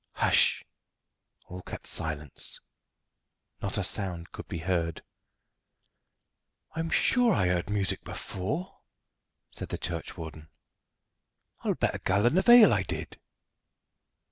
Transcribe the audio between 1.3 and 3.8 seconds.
All kept silence not